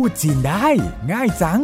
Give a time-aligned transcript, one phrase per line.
[0.00, 0.66] พูดจีนได้
[1.12, 1.62] ง่ายจัง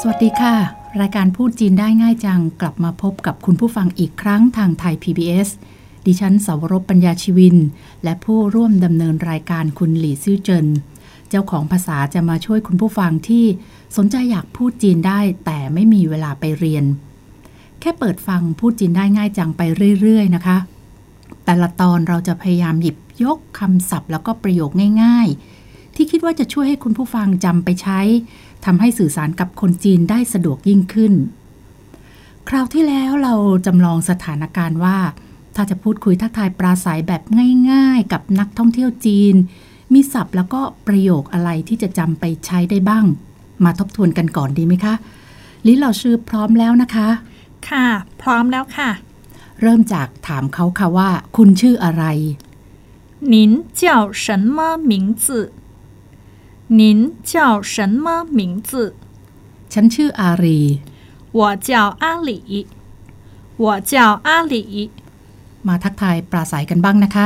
[0.00, 0.54] สวัสดีค่ะ
[1.00, 5.48] รายการพูดจีนได้ง่ายจัง กลับมาพบกับคุณผู้ฟังอีกครั้งทางไทย PBS
[6.06, 7.56] ดิฉันสาวรบปัญญาชีวิน
[8.04, 10.66] และผู้ร่วมดำเนินรายการคุณหลี่ซื่อเจิน
[11.28, 13.44] เจ้าของภาษาจะมาช่วยคุณผู้ฟังที่
[13.96, 16.86] สนใจอยากพูดจีนได้ แต่ไม่มีเวลาไปเรียน
[17.80, 19.62] แค่เปิดฟังพูดจีนได้ง่ายจังไป
[20.00, 20.56] เรื่อย ๆ นะคะ
[21.44, 24.70] แต่ละตอนเราจะพยายามหยิบยกคำศัพท์ แล้วก็ประโยค
[25.02, 25.28] ง่าย
[25.62, 28.00] ๆ ที่คิดว่าจะช่วยให้คุณผู้ฟังจำไปใช้
[28.64, 31.12] ทำให้สื่อสารกับคนจีนได้สะดวกยิ่งขึ้น
[32.48, 33.34] คราวที่แล้วเรา
[33.66, 34.98] จำลองสถานการณ์ว่า
[35.54, 37.22] ถ้าจะพูดคุยทักทายปราศัยแบบ
[37.70, 39.34] ง่าย ๆ กับนักท่องเที่ยวจีน
[39.92, 43.04] มีศัพท์แล้วก็ประโยคอะไรที่จะจำไปใช้ได้บ้าง
[43.64, 44.94] มาทบทวนกันก่อนดีไหมคะ
[45.66, 47.08] ลิเหล่าชื่อพร้อมแล้วนะคะ
[47.69, 47.85] ค่ะ
[48.21, 48.89] พร้อมแล้วค่ะ
[49.61, 52.03] เริ่มจากถามเขาค่ะว่า คุณชื่ออะไร
[53.33, 53.35] 您
[53.81, 53.83] 叫
[54.23, 54.57] 什么
[54.91, 54.93] 名
[55.23, 55.27] 字
[56.79, 56.81] 您
[57.31, 57.35] 叫
[57.73, 58.05] 什么
[58.37, 58.71] 名字
[59.73, 60.59] ฉันชื่ออารี
[61.39, 61.69] 我叫
[62.01, 62.31] 阿里
[63.63, 63.93] 我叫
[64.27, 64.55] 阿里
[65.67, 67.25] มาทักทายปราศัยกันบ้างนะคะ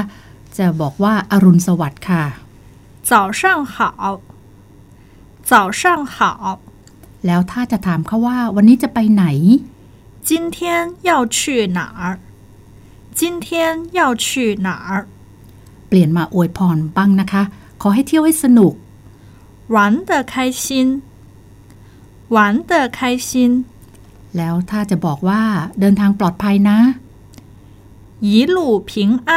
[0.58, 2.24] จะบอกว่าอรุณสวัสดิ์ค่ะ
[3.10, 3.42] 早上
[3.74, 3.76] 好
[5.50, 5.82] 早上
[6.14, 6.16] 好
[7.26, 9.26] แล้วถ้าจะถามเขาว่าวันนี้จะไปไหน
[10.30, 10.58] 今天
[11.10, 11.38] 要去
[11.78, 12.20] 哪儿
[13.20, 13.48] 今天
[13.98, 14.26] 要去
[14.68, 14.92] 哪儿
[15.88, 17.44] เปลี่ยนมาอวยพรบ้างนะคะ
[17.82, 18.74] ขอให้เที่ยวให้สนุก
[19.76, 19.78] 玩
[20.10, 20.66] 得开心
[22.36, 22.38] 玩
[22.70, 23.30] 得开心
[24.38, 25.42] แล้วถ้าจะบอกว่า
[25.80, 26.80] เดินทางปลอดภัยนะ
[28.28, 28.58] 一路
[28.90, 28.92] 平
[29.30, 29.32] 安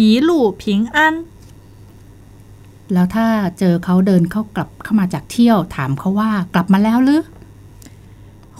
[0.00, 0.30] 一路
[0.60, 0.62] 平
[0.96, 0.98] 安
[2.92, 3.26] แล้วถ้า
[3.58, 7.22] เจอเขาเดินเข้ากลับเข้ามาจากเที่ยว ถามเขาว่ากลับมาแล้วหรือ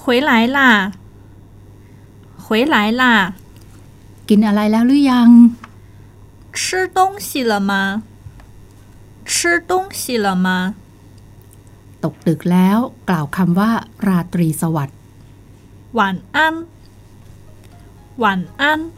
[0.03, 0.59] 回来啦
[2.45, 3.03] 回来啦
[4.29, 5.29] กินอะไรแล้วหรือยัง
[6.57, 7.73] 吃东西了吗
[9.31, 10.47] 吃东西了吗
[12.05, 13.71] ตกดึกแล้วกล่าวคำว่า
[14.07, 14.99] ราตรีสวัสดิ์
[15.99, 16.01] 晚
[16.37, 16.39] 安
[18.23, 18.25] 晚
[18.61, 18.95] 安 เป็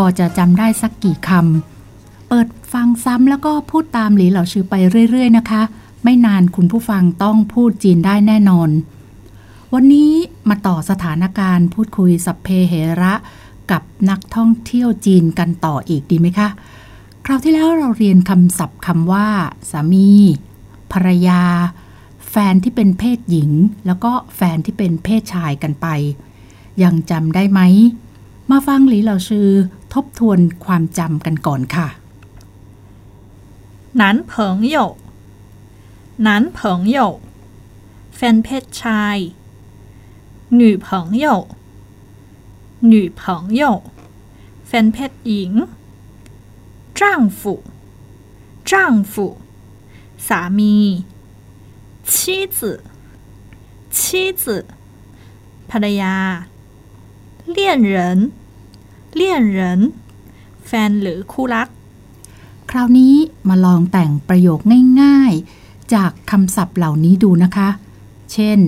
[0.00, 4.74] พอจะจำได้สักกี่คำเปิดฟังซ้ำแล้วก็พูดตามหลีเหล่าชื่อไป
[5.10, 5.62] เรื่อย ๆ นะคะ
[6.04, 8.70] ไม่นานคุณผู้ฟังต้องพูดจีนได้แน่นอน
[9.74, 10.12] วันนี้
[10.48, 13.14] มาต่อสถานการณ์พูดคุยสัพเพเหระ
[13.70, 16.48] กับนักท่องเที่ยวจีนกันต่ออีกดีไหมคะ
[17.24, 19.28] คราวที่แล้วเราเรียนคำศัพท์คำว่า
[19.70, 20.10] สามี
[20.92, 21.42] ภรรยา
[22.30, 23.50] แฟนที่เป็นเพศหญิง
[23.86, 25.86] แล้วก็แฟนที่เป็นเพศชายกันไป
[26.82, 27.60] ยังจำได้ไหม
[28.50, 29.50] มาฟังหลีเหล่าชื่อ
[29.93, 31.87] ทบทวนความจำกันก่อนค่ะ
[34.01, 34.31] 男朋
[34.75, 34.77] 友
[36.27, 36.57] 男朋
[36.97, 36.99] 友
[38.15, 39.17] แฟนเพศชาย
[40.59, 40.87] 女朋
[41.25, 41.25] 友
[42.93, 43.21] 女朋
[43.61, 43.63] 友
[44.67, 45.51] แฟนเพศหญิง
[46.99, 47.39] 丈夫
[48.69, 49.13] 丈夫
[50.27, 50.77] สามี
[52.11, 52.13] 妻
[52.55, 52.57] 子
[53.95, 54.43] 妻子
[55.69, 56.15] ภรรยา
[57.55, 58.31] 恋人
[59.19, 59.21] 恋
[59.57, 59.59] 人
[60.67, 61.67] แฟนหรือคู่รัก
[62.69, 63.15] คราวนี้
[63.49, 64.59] มาลองแต่งประโยค
[65.01, 67.69] ง่ายๆ จากคำศัพท์เหล่านี้ดูนะคะ
[68.33, 68.59] เช่น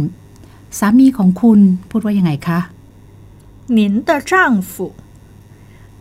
[0.79, 1.59] สามีของคุณ
[1.89, 2.59] พูดว่ายังไงคะ
[3.77, 4.31] 您的丈
[4.71, 4.73] 夫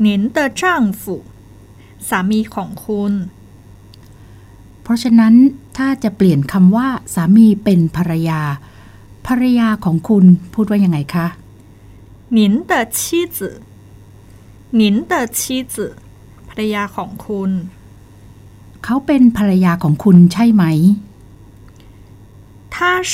[0.05, 0.07] 您
[0.37, 0.63] 的丈
[1.01, 1.03] 夫
[2.09, 3.13] สามีของคุณ
[4.83, 5.35] เพราะฉะนั้น
[5.77, 8.41] ถ้าจะเปลี่ยนคำว่าสามีเป็นภรรยา
[9.27, 11.27] ภรรยาของคุณพูดว่ายังไงคะ
[12.37, 12.39] 您
[12.71, 12.99] 的妻
[13.37, 13.39] 子
[14.80, 15.94] นินเตอร์ชีจือ
[16.50, 17.52] ภรรยาของคุณ
[18.84, 20.64] เขาเป็นภรรยาของคุณใช่ไหม
[22.74, 22.76] 她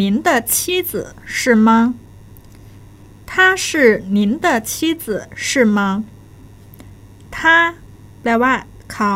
[0.00, 0.90] 您的妻子
[1.36, 1.68] 是吗
[3.30, 3.32] 她
[3.64, 3.66] 是
[4.16, 5.04] 您的妻子
[5.34, 5.78] 是吗
[7.36, 7.36] 她
[8.22, 8.54] แปลว่า
[8.92, 9.14] เขา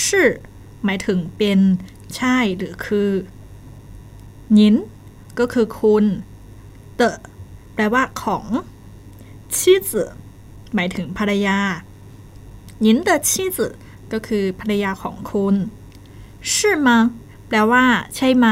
[0.00, 0.28] ชื่อ
[0.84, 1.60] หมายถึงเป็น
[2.14, 3.10] ใช่หรือคือ
[4.56, 4.74] นิน
[5.38, 6.04] ก็คือคุณ
[6.96, 7.16] เตะ
[7.74, 8.46] แปลว่าของ
[9.56, 10.10] ชีจือ
[10.74, 11.58] หมายถึงภรรยา
[12.84, 13.58] 您的妻子
[14.12, 15.54] ก็คือภรรยาของคุณ
[16.52, 16.54] 是
[16.86, 16.88] 吗
[17.48, 17.84] แปลว่า
[18.16, 18.46] ใช่ไหม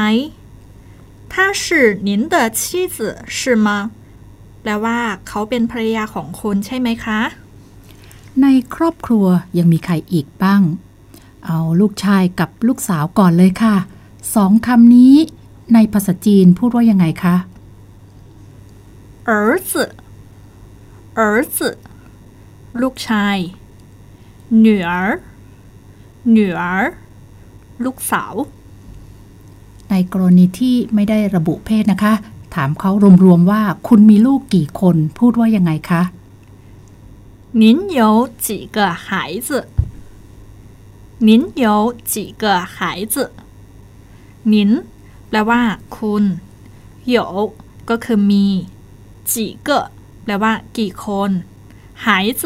[1.33, 1.63] 她是
[2.07, 2.61] 您的妻
[2.95, 2.97] 子
[3.37, 3.67] 是吗
[4.61, 7.21] แปลว่า เขาเป็นภรรยาของคุณใช่ไหมคะ
[8.41, 9.25] ในครอบครัว
[9.57, 10.61] ยังมีใครอีกบ้าง
[11.45, 13.75] เอาลูกชายกับลูกสาวก่อนเลยค่ะ
[14.35, 15.15] สองคำนี้
[15.73, 17.35] ในภาษาจีนพูดว่ายังไงคะ
[19.29, 19.33] 儿
[19.69, 19.71] 子
[21.19, 21.21] 儿
[21.55, 21.57] 子
[22.82, 23.36] ลูกชาย
[24.64, 24.90] 女儿
[26.36, 26.62] 女儿
[27.84, 28.34] ลูกสาว
[29.90, 32.14] ในกรณีที่ไม่ได้ระบุเพศนะคะ
[32.54, 32.90] ถามเขา
[33.24, 36.02] รวมๆว่าคุณมีลูกกี่คนพูดว่ายังไงคะ
[37.60, 37.62] 您
[38.00, 39.06] 有几个孩
[39.46, 39.48] 子
[41.28, 41.30] 您
[41.64, 41.66] 有
[42.12, 42.76] 几个孩
[43.14, 43.14] 子
[44.52, 44.54] 您
[45.28, 45.62] แปลว่า
[45.96, 46.24] คุณ
[47.14, 47.16] 有
[47.90, 48.46] ก็คือมี
[49.30, 49.68] จีเก
[50.24, 51.30] แปลว่า กี่คน
[52.06, 52.42] หาย子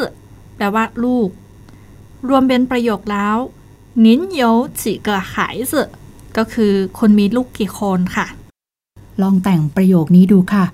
[0.57, 1.29] แปลว่า ลูก
[2.29, 3.37] รวมเป็นประโยคแล้ว
[4.05, 4.07] 您
[4.41, 5.35] 有几个孩
[5.71, 5.73] 子
[6.37, 8.27] ก็คือคุณมีลูกกี่คนค่ะ
[9.23, 10.65] ลองแต่งประโยคนี้ดูค่ะ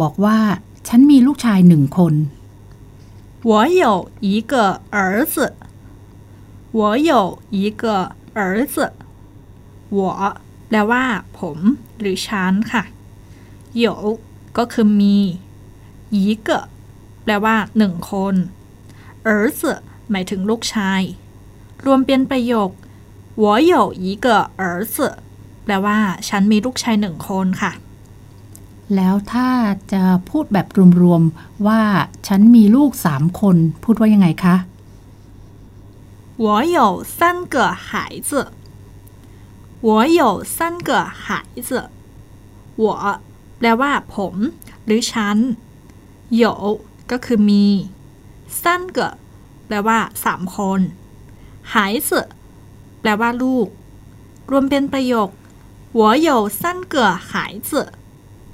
[0.00, 0.38] บอกว่า
[0.88, 2.14] ฉันมีลูกชายหนึ่งคน
[3.50, 3.52] 我
[3.82, 3.84] 有
[4.28, 4.52] 一个
[4.96, 4.98] 儿
[5.32, 5.34] 子
[6.78, 6.80] 我
[7.10, 7.12] 有
[7.50, 7.82] 一个
[8.38, 8.76] 儿子
[9.96, 10.00] 我
[10.68, 11.04] แปลว่า
[11.38, 11.58] ผม
[12.00, 12.82] หรือฉันค่ะ
[13.84, 13.84] 有
[14.58, 15.16] ก็คือมี
[16.24, 16.48] 一个
[17.24, 18.34] แปลว่าหนึ่งคน
[19.26, 19.28] 儿
[19.58, 19.60] 子
[20.10, 21.00] หมายถึงลูกชาย
[21.84, 22.70] รวมเป็นประโยค
[23.44, 23.74] 我有
[24.04, 24.26] 一个
[24.60, 24.62] 儿
[24.94, 24.96] 子
[25.64, 27.72] แปลว่า ฉันมีลูกชายหนึ่งคนค่ะ
[28.94, 29.48] แล้วถ้า
[29.92, 30.66] จะพูดแบบ
[31.02, 31.80] รวมๆว่า
[32.26, 34.56] ฉันมีลูกสามคน พูดว่ายังไงคะ
[36.44, 36.46] 我
[36.76, 36.78] 有
[37.16, 37.18] 三
[37.54, 37.56] 个
[37.86, 37.88] 孩
[38.28, 38.30] 子
[39.88, 39.90] 我
[40.20, 40.20] 有
[40.56, 40.56] 三
[40.88, 40.90] 个
[41.22, 41.26] 孩
[41.68, 41.70] 子
[42.82, 42.84] 我
[43.58, 44.34] แปลว่า ผม
[44.84, 45.36] หรือฉัน
[46.42, 46.44] 有
[47.10, 47.64] ก็คือมี
[48.62, 48.98] สั้นเก
[49.66, 50.80] แปลว่าสามคน
[51.74, 52.10] หาย子
[53.00, 53.66] แปลว่าลูก
[54.50, 55.28] รวมเป็นประโยค
[56.00, 56.30] 我有
[56.60, 56.62] 三
[56.92, 56.94] 个
[57.30, 57.30] 孩
[57.68, 57.70] 子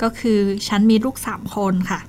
[0.02, 2.00] ก็คือฉันมีลูกสามคนค่ะ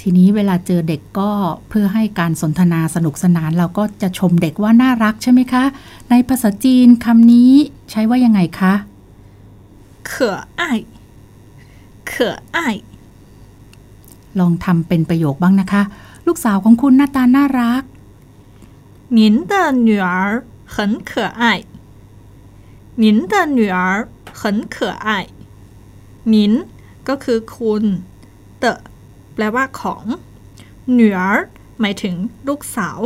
[0.00, 1.30] ทีนี้เวลาเจอเด็กก็
[1.68, 5.64] เพื่อให้การสนทนาสนุกสนาน เราก็จะชมเด็กว่าน่ารักใช่ไหมคะ
[6.10, 7.52] ในภาษาจีนคำนี้
[7.90, 8.74] ใช้ว่ายังไงคะ
[10.10, 10.12] 可
[10.60, 10.62] 爱
[12.10, 12.12] 可
[12.56, 12.58] 爱
[14.40, 15.82] ลองทำเป็นประโยคบ้างนะคะ
[16.26, 17.82] ลูกสาวของคุณหน้าตาน่ารัก
[19.18, 19.20] 您
[19.50, 19.52] 的
[19.88, 20.08] 女儿
[20.74, 20.76] 很
[21.10, 21.42] 可爱
[23.02, 23.78] 您的女儿
[24.40, 24.42] 很
[24.74, 24.76] 可
[25.06, 25.08] 爱
[26.32, 26.52] นิน
[27.08, 27.84] ก็คือคุณ
[28.58, 28.78] เตะ
[29.34, 30.04] แปลว่าของ
[30.94, 31.20] หนือ
[31.80, 32.14] หมายถึง
[32.48, 33.00] ลูกสาว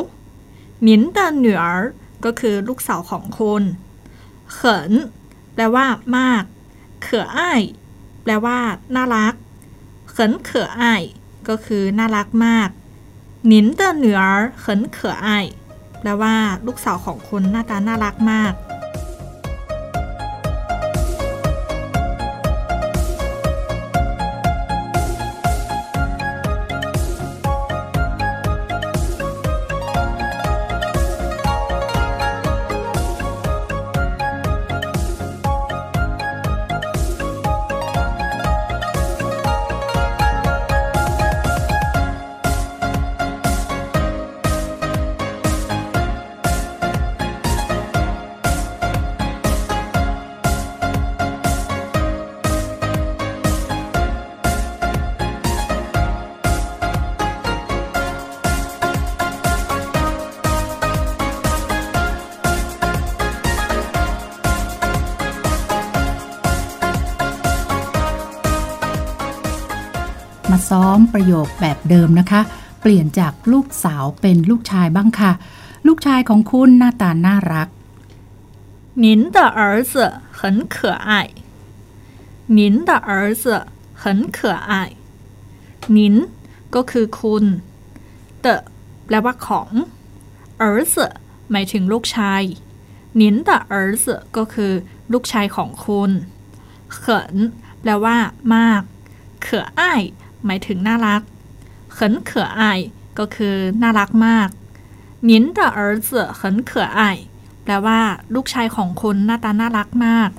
[0.86, 1.64] นิน的女儿
[2.24, 3.62] ก็คือลูกสาวของคุณ
[4.52, 4.92] เขิน
[5.54, 5.86] แปลว่า
[6.16, 6.44] มาก
[7.02, 7.62] เขืออ้าย
[8.22, 8.58] แปลว่า
[8.94, 9.34] น่ารัก
[10.10, 11.02] เขินเขืออ้าย
[11.49, 12.69] ก็คือน่ารักมาก
[13.47, 14.19] หนินเตอร์เหนือ
[14.59, 15.29] เขินเขอไอ
[15.99, 16.35] แปลว่า
[16.65, 18.53] ลูกสาวของคุณหน้าตาน่ารักมาก
[71.12, 72.40] ประโยคแบบเดิมนะคะ
[72.80, 75.32] เปลี่ยนจากลูกสาวเป็นลูกชายบ้างค่ะ
[75.86, 77.68] ลูกชายของคุณหน้าตาน่ารัก
[79.04, 79.06] 您
[79.36, 79.60] 的儿
[79.92, 79.92] 子
[80.38, 80.40] 很
[80.74, 80.76] 可
[81.08, 81.10] 爱
[82.58, 83.44] 您的儿子
[84.02, 84.04] 很
[84.36, 84.38] 可
[84.70, 84.72] 爱
[85.96, 85.98] 您
[86.74, 87.44] ก็คือคุณ
[88.40, 88.46] เต
[89.06, 89.70] แปลว่าของ
[90.62, 90.94] 儿子
[91.50, 92.42] หมายถึงลูกชาย
[93.20, 94.06] 您的儿子
[94.36, 94.72] ก็คือ
[95.12, 96.10] ลูกชายของคุณ
[96.94, 97.36] เขิน
[97.80, 98.16] แปลว่า
[98.54, 98.82] มาก
[99.42, 100.02] เขออ้าย
[100.44, 101.22] หมายถึงน่ารัก
[101.98, 102.62] 很可爱
[103.18, 104.48] ก็คือน่ารักมาก
[105.28, 106.08] 您的儿子
[106.38, 107.00] 很可爱
[107.64, 108.00] แปลว่า
[108.34, 110.30] ลูกชายของคุณหน้าตาน่ารักมาก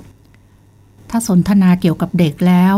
[1.09, 2.75] ถ้าสนทนาเกี่ยวกับเด็กแล้ว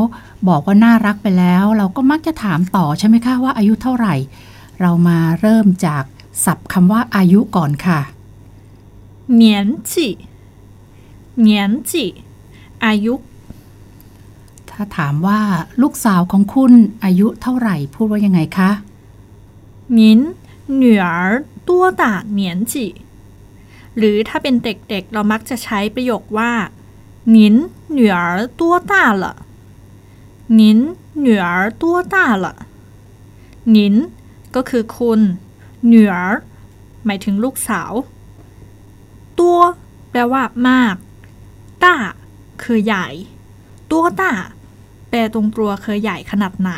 [0.47, 4.15] บอกว่าน่ารักไปแล้ว เราก็มักจะถามต่อใช่ไหมคะว่าอายุเท่าไหร่
[4.81, 6.03] เรามาเริ่มจาก
[6.45, 7.99] สับคำว่าอายุก่อนค่ะ
[9.41, 9.43] 年
[9.91, 9.91] 纪
[11.47, 11.49] 年
[11.89, 11.91] 纪
[12.85, 13.13] อายุ
[14.73, 15.39] ถ้าถามว่า
[15.81, 18.71] ลูกสาวของคุณอายุเท่าไหร่ พูดว่ายังไงคะ
[19.97, 19.99] 您
[20.81, 21.05] 女儿
[21.67, 21.69] 多
[22.01, 22.03] 大
[22.39, 22.41] 年
[22.71, 22.73] 纪
[23.97, 26.51] หรือถ้าเป็นเด็กๆ เรามักจะใช้ประโยคว่า
[27.35, 27.37] 您
[27.97, 28.17] 女儿
[28.59, 29.25] 多大了
[30.59, 30.61] 您
[31.25, 31.45] 女儿
[31.81, 32.45] 多大了
[33.75, 33.77] 您
[34.55, 35.19] ก็คือคุณ
[35.89, 36.13] หนือ
[37.05, 37.91] หมายถึงลูกสาว
[39.39, 39.59] ตัว
[40.11, 40.95] แปลว่ามาก
[41.83, 41.95] ต้า
[42.63, 43.07] คือใหญ่
[43.91, 44.31] ตัวต้า
[44.62, 44.62] แ
[45.13, 46.71] ปลตรงตัวคือใหญ่ขนาดไหน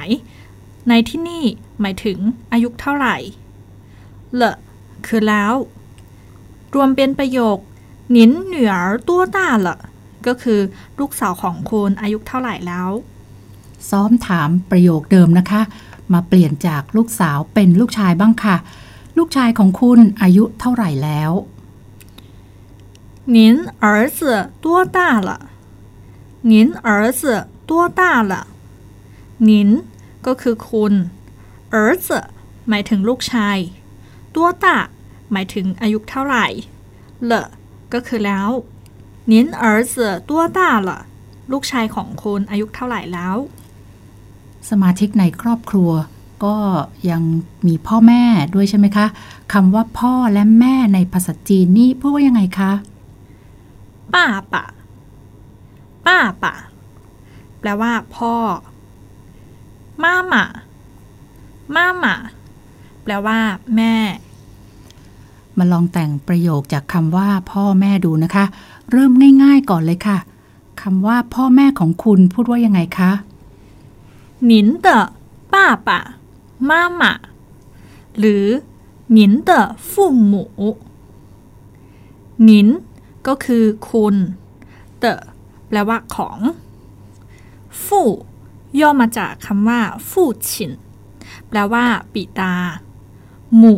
[0.89, 1.43] ในที่นี่
[1.81, 2.17] หมายถึง
[2.51, 3.17] อายุเท่าไหร่
[4.35, 4.57] เลอะ
[5.07, 5.53] คือแล้ว
[6.75, 7.57] รวมเป็นประโยค
[8.15, 8.73] นินเหนือ
[9.07, 9.77] ตัวต้าละ
[10.27, 10.59] ก็คือ
[10.99, 12.89] ลูกสาวของคุณอายุเท่าไหร่แล้ว
[13.89, 15.61] ซ้อมถามประโยคเดิมนะคะ
[16.13, 18.55] มาเปลี่ยนจากลูกสาวเป็นลูกชายบ้างค่ะ
[19.17, 21.31] ลูกชายของคุณอายุเท่าไหร่แล้ว
[23.35, 23.37] 您
[23.85, 24.19] 儿子
[24.63, 25.29] 多大了
[26.41, 26.53] 您
[26.87, 27.21] 儿子
[27.70, 28.44] ตัวต้าละ
[29.48, 29.70] นิน
[30.26, 30.92] ก็คือคุณ
[31.70, 32.06] เอิร์ซ
[32.68, 33.58] หมายถึงลูกชาย
[34.34, 34.76] ตัวต้า
[35.32, 36.46] หมายถึงอายุเท่าไหร่
[37.24, 37.32] เล
[37.92, 38.48] ก็คือแล้ว
[39.26, 39.88] หนินเอิร์ซ
[40.28, 41.00] ตัวต้าละ
[41.52, 43.36] ลูกชายของคุณอายุเท่าไหร่แล้ว
[44.70, 45.90] สมาชิกในครอบครัว
[46.44, 46.56] ก็
[47.10, 47.22] ยัง
[47.66, 48.22] มีพ่อแม่
[48.54, 49.06] ด้วยใช่ไหมคะ
[49.52, 52.72] คำว่าพ่อและแม่ในภาษาจีนนี่พูดว่ายังไงคะ
[54.14, 54.64] ป้าปะ
[56.06, 56.54] ป้าปะ
[57.59, 58.35] แปลว่า พ่อ
[60.03, 60.43] มาหมา
[61.75, 62.15] มาหมา
[63.03, 63.39] แปลว่า
[63.75, 63.95] แม่
[65.57, 68.45] มาลองแต่งประโยคจากคำว่าพ่อแม่ดูนะคะ
[68.91, 69.11] เริ่ม
[69.43, 70.17] ง่ายๆก่อนเลยค่ะ
[70.81, 73.11] คำว่าพ่อแม่ของคุณพูดว่ายังไงคะ
[74.49, 74.53] 您
[74.85, 74.87] 的
[75.53, 75.55] 爸
[75.87, 75.89] 爸
[76.69, 77.03] 妈妈
[78.19, 78.45] หรือ
[79.17, 79.51] 您的
[79.89, 79.91] 父
[80.31, 80.33] 母
[82.49, 82.51] 您
[83.27, 84.15] ก็คือคุณ
[84.99, 85.05] เต
[85.67, 86.39] แปลว่าของ
[87.84, 88.08] ฟู่
[88.80, 89.80] ย่อมาจากคำว่า
[90.10, 90.72] ฟู่ฉิน
[91.48, 92.54] แปลว่าปิดา
[93.58, 93.76] หมู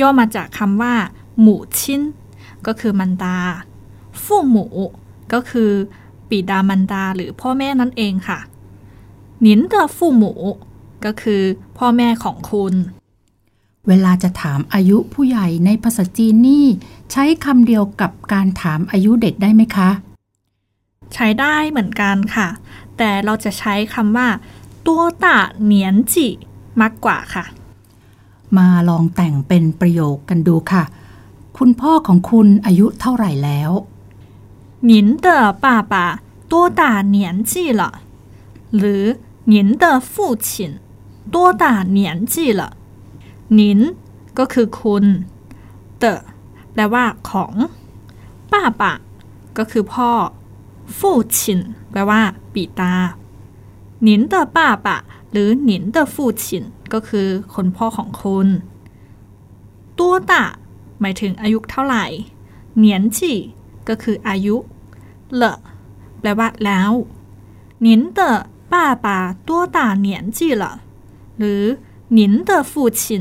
[0.00, 0.94] ย่อมาจากคำว่า
[1.40, 2.00] หมูชิ้น
[2.66, 3.38] ก็คือมันดา
[4.24, 4.66] ฟู่หมู
[5.32, 5.70] ก็คือ
[6.28, 8.38] ปิดามันดาหรือพ่อแม่นั่นเองค่ะ
[9.44, 10.32] นินเดฟู่หมู
[11.04, 11.42] ก็คือ
[11.78, 12.74] พ่อแม่ของคุณ
[13.88, 16.66] เวลาจะถามอายุผู้ใหญ่ในภาษาจีนนี่
[17.12, 19.90] ใช้คำเดียวกับการถามอายุเด็กได้ไหมคะ
[21.14, 22.48] ใช้ได้เหมือนกันค่ะ
[22.97, 24.27] แต่เราจะใช้คำว่า
[24.87, 26.27] ตัวตาเหนียนจิ
[26.81, 27.45] มากกว่าค่ะ
[28.57, 30.83] มาลองแต่งเป็นประโยคกันดูค่ะ
[31.57, 33.71] คุณพ่อของคุณอายุเท่าไหร่แล้ว
[34.89, 34.91] 您
[35.25, 35.27] 的
[35.63, 35.93] 爸爸
[36.51, 36.81] 多大
[37.15, 37.81] 年纪了
[38.77, 39.03] หรือ
[39.51, 40.47] 您的父亲
[41.33, 41.63] 多大
[41.97, 42.61] 年纪了
[43.57, 43.79] นิน
[44.37, 45.05] ก็คือคุณ
[45.99, 46.05] เต
[46.73, 47.53] แปลว่าของ
[48.51, 48.93] ป้าปะ
[49.57, 50.11] ก็คือพ่อ
[50.98, 51.00] 父
[51.36, 51.38] 亲
[51.90, 52.20] แปลว่า
[52.52, 52.92] ปีตา
[54.02, 54.40] หนินเตอ
[55.32, 56.02] หรือหนินเตอ
[56.92, 58.48] ก็คือคนพ่อของคุณ
[59.98, 60.44] ตัวตะ
[61.00, 62.04] หมายถึงอายุเท่าไหร่
[62.76, 63.32] 年纪
[63.88, 64.56] ก็คืออายุ
[65.34, 65.56] 了
[66.20, 66.92] แปลว่าแล้ว
[67.82, 69.18] 您的爸爸
[71.38, 71.62] หรือ
[72.12, 73.16] 您的父亲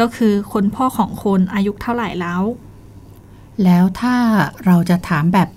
[0.00, 2.42] ก็คือคนพ่อของคนอายุเท่าไหร่แล้ว
[3.63, 4.15] แล้วถ้า
[4.65, 5.47] เราจะถามแบบ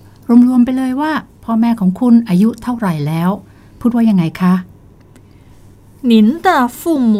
[0.49, 1.12] รวมๆไปเลยว่า
[1.45, 3.31] พ่อแม่ของคุณอายุเท่าไหร่แล้ว
[3.81, 4.54] พูดว่ายังไงคะ
[6.11, 6.12] 您
[6.47, 6.81] 的父
[7.12, 7.14] 母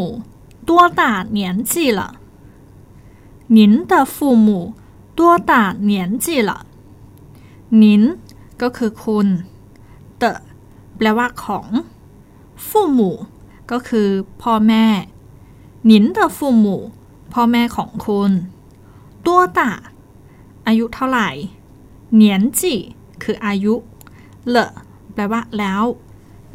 [0.68, 1.02] 多大
[1.38, 2.00] 年纪了
[3.56, 4.49] 您的父母
[5.18, 5.52] 多大
[5.90, 6.66] 年纪了
[7.82, 7.82] 您
[8.62, 9.26] ก็คือคุณ
[10.18, 10.25] เต
[10.96, 11.68] แปลว่าของ
[12.66, 13.16] ฟู่หมู่
[13.70, 14.08] ก็คือ
[14.42, 14.87] พ่อแม่
[15.87, 16.80] หนินเดฟูหมู่
[17.32, 18.30] พ่อแม่ของคุณ
[19.26, 19.73] ตัวตา
[20.69, 21.29] อายุเท่าไหร่
[22.13, 22.73] เหนียนจี
[23.23, 23.73] คืออายุ
[24.49, 24.57] เล
[25.13, 25.83] แปลว่าแล้ว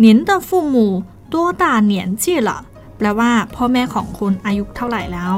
[0.00, 0.92] หนินเดฟูหมู่
[1.32, 2.58] ตัวตานียนจีละ
[2.96, 5.36] แปลว่าพ่อแม่ของคุณอายุเท่าไหร่แล้ว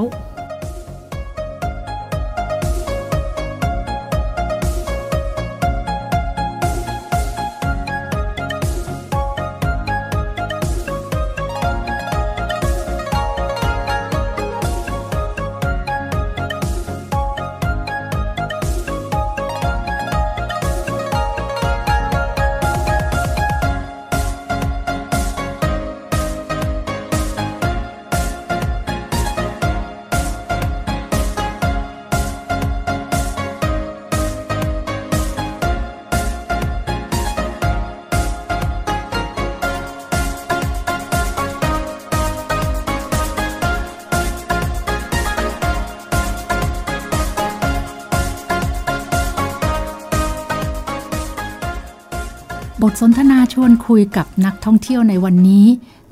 [52.92, 55.66] ทสนทนาชวนคุยกับนักท่องเที่ยวในวันนี้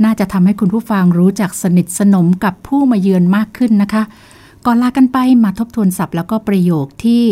[0.03, 4.03] น่าจะทำให้คุณผู้ฟังรู้จักสนิทสนมกับผู้มาเยือนมากขึ้นนะคะ
[4.65, 7.23] ก่อนลากันไปมาทบทวนศัพท์แล้วก็ประโยคที่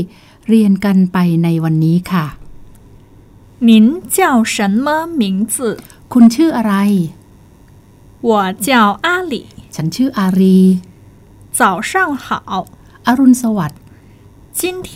[0.48, 2.26] เรียนกันไปในวันนี้ค่ะ
[3.70, 3.72] 您
[4.18, 4.20] 叫
[4.56, 4.88] 什么
[5.22, 5.56] 名字？
[6.14, 6.74] คุณชื่ออะไร
[8.30, 8.32] 我
[8.68, 8.70] 叫
[9.06, 9.34] 阿里。
[9.76, 10.60] ฉันชื่ออารี
[11.60, 11.92] 早上
[12.26, 12.30] 好，
[13.08, 13.80] อรุณสวัสดิ์
[14.60, 14.90] 今天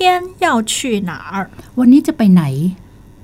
[0.46, 0.74] 要去
[1.10, 1.38] 哪儿？
[1.80, 2.44] วันนี้จะไปไหน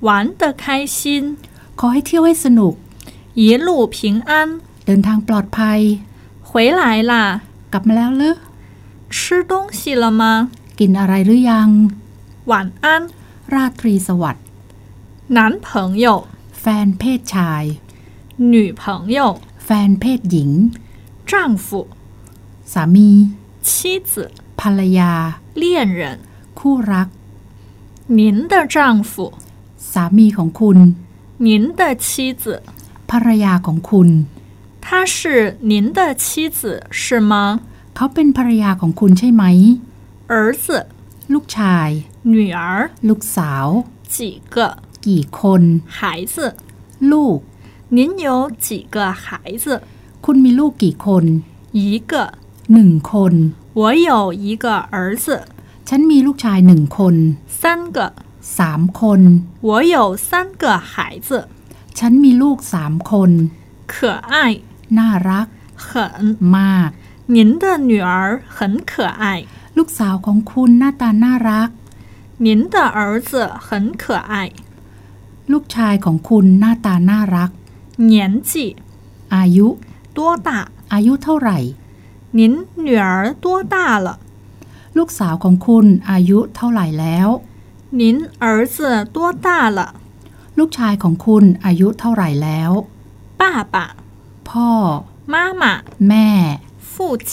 [0.06, 0.08] 玩
[0.40, 0.64] 得开
[0.96, 1.36] 心，
[1.78, 2.74] ขอให้เที่ยวให้สนุก
[3.40, 3.96] 一路平
[4.28, 4.30] 安。
[4.86, 5.80] เดินทางปลอดภัย
[6.48, 6.50] 回
[6.80, 7.14] 来啦，
[7.72, 8.36] กลับมาแล้วหรือ
[9.14, 9.18] 吃
[9.50, 10.22] 东西了吗？
[10.78, 11.68] กินอะไรหรือยัง
[12.50, 12.52] 晚
[12.84, 12.86] 安，
[13.54, 14.44] ราตรีสวัสดิ์
[15.38, 15.68] 男朋
[16.04, 16.06] 友、
[16.60, 17.64] แฟนเพศชาย
[18.52, 18.82] 女朋
[19.16, 19.18] 友、
[19.64, 20.50] แฟนเพศหญิง
[21.30, 21.32] 丈
[21.66, 21.68] 夫、
[22.72, 23.10] สามี
[23.68, 23.70] 妻
[24.10, 24.12] 子、
[24.58, 25.12] ภรรยา
[25.60, 25.62] 恋
[25.98, 26.02] 人。
[26.58, 27.08] คู่รัก
[28.18, 28.20] 您
[28.52, 28.76] 的丈
[29.10, 29.12] 夫、
[29.93, 30.77] สามีของคุณ
[31.47, 32.07] 您的妻
[32.41, 32.43] 子
[33.09, 34.09] ภรรยาของคุณ
[34.85, 35.15] 她是
[35.71, 36.25] 您的妻
[36.57, 36.59] 子
[37.01, 37.33] 是吗
[37.95, 39.43] เขาเป็นภรรยาของคุณใช่ไหม
[40.31, 40.33] 儿
[40.63, 40.65] 子
[41.33, 41.89] ลูกชาย
[42.33, 42.59] 女儿
[43.07, 43.67] ลูกสาว
[44.15, 44.17] 几
[44.55, 44.57] 个
[45.05, 45.61] กี่คน
[45.97, 45.99] 孩
[46.33, 46.35] 子
[47.11, 47.37] ลูก
[47.97, 48.27] 您有
[48.65, 49.25] 几个孩
[49.63, 49.65] 子
[50.25, 51.23] คุณมีลูกกี่คน
[51.79, 51.81] 一
[52.11, 52.13] 个
[52.73, 53.33] หนึ่งคน
[53.79, 54.11] 我有
[54.45, 55.25] 一个儿子
[55.87, 57.15] ฉันมีลูกชายหนึ่งคน
[57.61, 57.63] 三
[57.95, 57.97] 个
[58.58, 59.20] สามคน
[59.68, 59.96] 我有
[60.28, 60.30] 三
[60.62, 60.92] 个孩
[61.28, 61.30] 子，
[61.98, 63.30] ฉันมีลูกสามคน
[63.92, 63.94] 可
[64.32, 64.34] 爱，
[64.98, 65.46] น่ารัก
[65.86, 65.88] 很。
[66.56, 66.90] มาก
[67.36, 68.12] 您的女儿
[68.56, 68.58] 很
[68.90, 69.24] 可爱，
[69.76, 71.70] ลูกสาวของคุณหน้าตาน่ารัก
[72.46, 72.98] 您的儿
[73.30, 73.32] 子
[73.66, 73.68] 很
[74.02, 74.34] 可爱。
[75.52, 77.50] ลูกชายของคุณหน้าตาน่ารัก
[78.12, 78.14] 年
[78.50, 78.52] 纪
[79.34, 79.66] อายุ
[80.16, 80.48] 多大？
[80.92, 81.58] อายุเท่าไหร่
[82.38, 82.40] 您
[82.86, 83.06] 女儿
[83.44, 83.74] 多大
[84.06, 84.08] 了？
[84.96, 87.28] ลูกสาวของคุณอายุเท่าไหร่แล้ว
[88.00, 88.02] 您
[88.38, 88.76] 儿子
[89.14, 89.46] 多大
[89.78, 89.80] 了？
[90.58, 92.70] ลูกชายของคุณอายุเท่าไหร่แล้ว
[93.40, 93.42] 爸
[93.74, 93.76] 爸
[94.48, 94.70] พ่อ
[95.32, 95.64] 妈妈、
[96.08, 96.28] แม่
[96.92, 96.94] 父
[97.30, 97.32] 亲、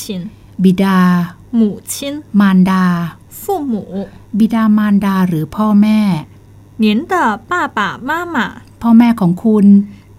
[0.63, 0.99] บิดา
[1.59, 1.93] 母亲、
[2.39, 2.83] มารดา
[3.41, 3.75] 父母。
[4.39, 5.99] บิดามารดาหรือพ่อแม่
[6.83, 7.13] 您的
[7.49, 8.37] 爸爸妈妈，
[8.81, 9.65] พ่อแม่ของคุณ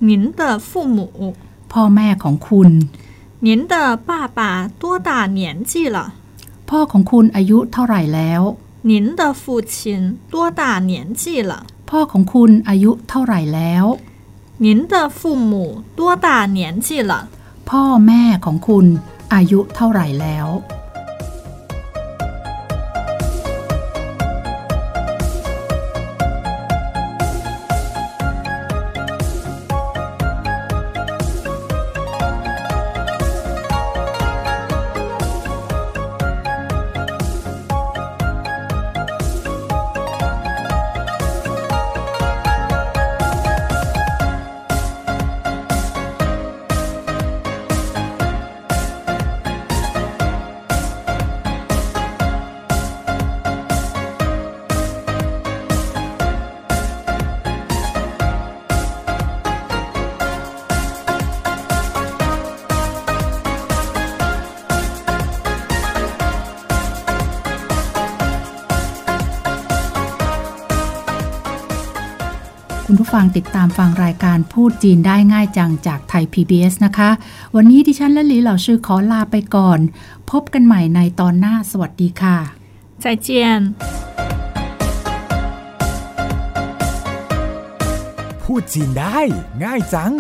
[0.09, 1.01] 您的父母，
[1.73, 2.69] พ่อแม่ของคุณ
[3.47, 3.75] 您的
[4.09, 4.41] 爸爸
[4.81, 5.39] 多大年
[5.71, 5.99] 纪了？
[6.69, 8.43] พ่อของคุณอายุเท่าไหร่แล้ว
[8.91, 9.75] 您的父亲
[10.33, 11.53] 多大年纪了？
[11.89, 13.85] พ่อของคุณอายุเท่าไหร่แล้ว
[14.65, 15.19] 您的父
[15.51, 15.53] 母
[15.99, 16.27] 多大
[16.59, 17.13] 年纪了？
[17.71, 18.87] พ่อแม่ของคุณ
[19.35, 20.47] อายุเท่าไหร่แล้ว
[72.94, 77.10] คุณผู้ฟังติดตามฟังรายการพูดจีนได้ง่ายจังจากไทย PBS นะคะ
[77.56, 79.80] วันนี้ดิฉันและหลีเหล่าชื่อขอลาไปก่อน
[80.32, 82.38] พบกันใหม่ในตอนหน้าสวัสดีค่ะ
[83.04, 83.28] 再见。
[88.44, 89.20] พูดจีนได้
[89.64, 90.14] ง่ายจัง